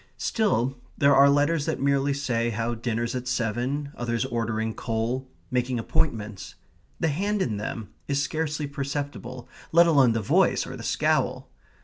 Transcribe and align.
Still, 0.17 0.79
there 0.97 1.15
are 1.15 1.29
letters 1.29 1.67
that 1.67 1.79
merely 1.79 2.11
say 2.11 2.49
how 2.49 2.73
dinner's 2.73 3.13
at 3.13 3.27
seven; 3.27 3.91
others 3.95 4.25
ordering 4.25 4.73
coal; 4.73 5.29
making 5.51 5.77
appointments. 5.77 6.55
The 6.99 7.09
hand 7.09 7.39
in 7.39 7.57
them 7.57 7.89
is 8.07 8.19
scarcely 8.19 8.65
perceptible, 8.65 9.47
let 9.71 9.85
alone 9.85 10.13
the 10.13 10.19
voice 10.21 10.65
or 10.65 10.75
the 10.75 10.81
scowl. 10.81 11.51